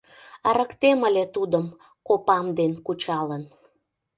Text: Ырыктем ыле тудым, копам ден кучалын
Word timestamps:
Ырыктем 0.49 0.99
ыле 1.09 1.23
тудым, 1.35 1.65
копам 2.07 2.45
ден 2.57 2.71
кучалын 2.85 3.43